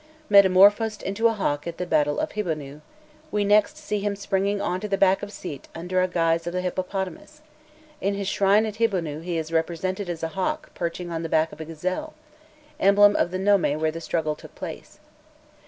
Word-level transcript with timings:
Metamorphosed 0.31 1.03
into 1.03 1.27
a 1.27 1.33
hawk 1.33 1.67
at 1.67 1.77
the 1.77 1.85
battle 1.85 2.19
of 2.19 2.31
Hibonû, 2.31 2.81
we 3.29 3.45
next 3.45 3.77
see 3.77 3.99
him 3.99 4.15
springing 4.15 4.59
on 4.59 4.79
to 4.79 4.87
the 4.87 4.97
back 4.97 5.21
of 5.21 5.31
Sit 5.31 5.67
under 5.75 6.01
the 6.01 6.11
guise 6.11 6.47
of 6.47 6.55
a 6.55 6.61
hippopotamus; 6.61 7.43
in 8.01 8.15
his 8.15 8.27
shrine 8.27 8.65
at 8.65 8.77
Hibonû 8.77 9.21
he 9.21 9.37
is 9.37 9.51
represented 9.51 10.09
as 10.09 10.23
a 10.23 10.29
hawk 10.29 10.73
perching 10.73 11.11
on 11.11 11.21
the 11.21 11.29
back 11.29 11.51
of 11.51 11.61
a 11.61 11.65
gazelle, 11.65 12.15
emblem 12.79 13.15
of 13.15 13.29
the 13.29 13.37
nome 13.37 13.79
where 13.79 13.91
the 13.91 14.01
struggle 14.01 14.33
took 14.33 14.55
place. 14.55 14.97